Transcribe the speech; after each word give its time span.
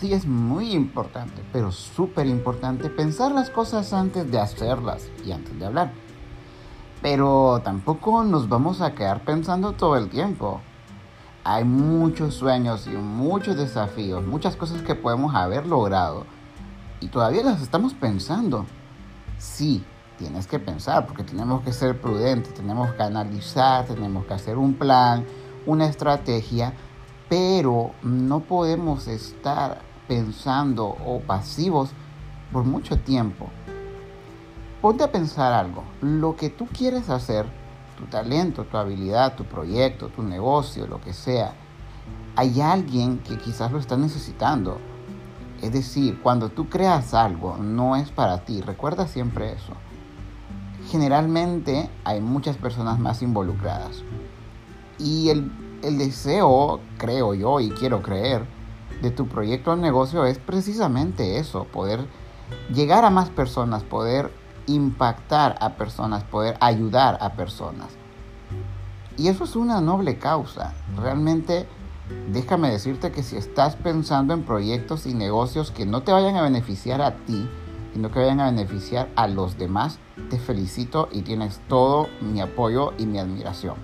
sí 0.00 0.12
es 0.12 0.26
muy 0.26 0.72
importante, 0.72 1.42
pero 1.52 1.72
súper 1.72 2.26
importante 2.26 2.88
pensar 2.88 3.32
las 3.32 3.50
cosas 3.50 3.92
antes 3.92 4.30
de 4.30 4.38
hacerlas 4.38 5.08
y 5.24 5.32
antes 5.32 5.58
de 5.58 5.66
hablar. 5.66 5.92
Pero 7.02 7.60
tampoco 7.64 8.24
nos 8.24 8.48
vamos 8.48 8.80
a 8.80 8.94
quedar 8.94 9.24
pensando 9.24 9.72
todo 9.72 9.96
el 9.96 10.08
tiempo. 10.08 10.60
Hay 11.44 11.64
muchos 11.64 12.34
sueños 12.34 12.86
y 12.86 12.90
muchos 12.90 13.56
desafíos, 13.56 14.24
muchas 14.26 14.56
cosas 14.56 14.82
que 14.82 14.94
podemos 14.94 15.34
haber 15.34 15.66
logrado 15.66 16.26
y 17.00 17.08
todavía 17.08 17.42
las 17.42 17.62
estamos 17.62 17.94
pensando. 17.94 18.66
Sí, 19.38 19.84
tienes 20.18 20.46
que 20.46 20.58
pensar 20.58 21.06
porque 21.06 21.22
tenemos 21.22 21.62
que 21.62 21.72
ser 21.72 22.00
prudentes, 22.00 22.54
tenemos 22.54 22.92
que 22.92 23.02
analizar, 23.02 23.86
tenemos 23.86 24.26
que 24.26 24.34
hacer 24.34 24.58
un 24.58 24.74
plan, 24.74 25.24
una 25.64 25.86
estrategia, 25.86 26.74
pero 27.28 27.92
no 28.02 28.40
podemos 28.40 29.06
estar 29.06 29.87
pensando 30.08 30.86
o 30.86 31.20
pasivos 31.20 31.90
por 32.50 32.64
mucho 32.64 32.98
tiempo. 32.98 33.48
Ponte 34.80 35.04
a 35.04 35.12
pensar 35.12 35.52
algo, 35.52 35.84
lo 36.00 36.34
que 36.34 36.50
tú 36.50 36.66
quieres 36.66 37.10
hacer, 37.10 37.46
tu 37.98 38.06
talento, 38.06 38.64
tu 38.64 38.76
habilidad, 38.76 39.36
tu 39.36 39.44
proyecto, 39.44 40.08
tu 40.08 40.22
negocio, 40.22 40.86
lo 40.86 41.00
que 41.00 41.12
sea, 41.12 41.52
hay 42.36 42.60
alguien 42.60 43.18
que 43.18 43.36
quizás 43.36 43.70
lo 43.72 43.78
está 43.78 43.96
necesitando. 43.96 44.78
Es 45.60 45.72
decir, 45.72 46.20
cuando 46.22 46.48
tú 46.50 46.68
creas 46.68 47.12
algo, 47.12 47.56
no 47.56 47.96
es 47.96 48.10
para 48.10 48.44
ti, 48.44 48.60
recuerda 48.60 49.08
siempre 49.08 49.52
eso. 49.52 49.72
Generalmente 50.88 51.90
hay 52.04 52.20
muchas 52.20 52.56
personas 52.56 53.00
más 53.00 53.22
involucradas. 53.22 54.04
Y 54.98 55.30
el, 55.30 55.50
el 55.82 55.98
deseo, 55.98 56.80
creo 56.96 57.34
yo 57.34 57.58
y 57.58 57.70
quiero 57.70 58.00
creer, 58.02 58.46
de 59.02 59.10
tu 59.10 59.28
proyecto 59.28 59.72
o 59.72 59.76
negocio 59.76 60.24
es 60.24 60.38
precisamente 60.38 61.38
eso, 61.38 61.64
poder 61.64 62.06
llegar 62.72 63.04
a 63.04 63.10
más 63.10 63.28
personas, 63.30 63.84
poder 63.84 64.30
impactar 64.66 65.56
a 65.60 65.74
personas, 65.74 66.24
poder 66.24 66.56
ayudar 66.60 67.18
a 67.20 67.32
personas. 67.32 67.88
Y 69.16 69.28
eso 69.28 69.44
es 69.44 69.56
una 69.56 69.80
noble 69.80 70.18
causa. 70.18 70.74
Realmente, 70.96 71.66
déjame 72.32 72.70
decirte 72.70 73.10
que 73.10 73.22
si 73.22 73.36
estás 73.36 73.76
pensando 73.76 74.34
en 74.34 74.44
proyectos 74.44 75.06
y 75.06 75.14
negocios 75.14 75.70
que 75.70 75.86
no 75.86 76.02
te 76.02 76.12
vayan 76.12 76.36
a 76.36 76.42
beneficiar 76.42 77.02
a 77.02 77.16
ti, 77.16 77.48
sino 77.92 78.10
que 78.10 78.20
vayan 78.20 78.40
a 78.40 78.50
beneficiar 78.50 79.08
a 79.16 79.26
los 79.26 79.58
demás, 79.58 79.98
te 80.30 80.38
felicito 80.38 81.08
y 81.10 81.22
tienes 81.22 81.60
todo 81.68 82.08
mi 82.20 82.40
apoyo 82.40 82.92
y 82.98 83.06
mi 83.06 83.18
admiración. 83.18 83.76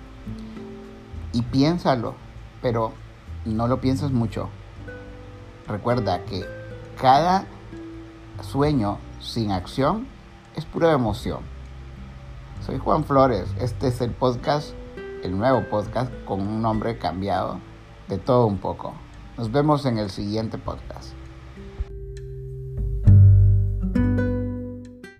Y 1.33 1.41
piénsalo, 1.41 2.15
pero 2.61 2.93
no 3.43 3.67
lo 3.67 3.81
pienses 3.81 4.11
mucho. 4.11 4.49
Recuerda 5.67 6.23
que 6.25 6.45
cada 7.01 7.45
sueño 8.41 8.99
sin 9.19 9.51
acción 9.51 10.07
es 10.55 10.63
pura 10.63 10.91
emoción. 10.91 11.39
Soy 12.63 12.77
Juan 12.77 13.03
Flores, 13.03 13.49
este 13.59 13.87
es 13.87 13.99
el 14.01 14.11
podcast, 14.11 14.73
el 15.23 15.35
nuevo 15.35 15.67
podcast 15.67 16.11
con 16.25 16.41
un 16.41 16.61
nombre 16.61 16.99
cambiado 16.99 17.59
de 18.07 18.19
todo 18.19 18.45
un 18.45 18.59
poco. 18.59 18.93
Nos 19.37 19.51
vemos 19.51 19.85
en 19.87 19.97
el 19.97 20.11
siguiente 20.11 20.59
podcast. 20.59 21.13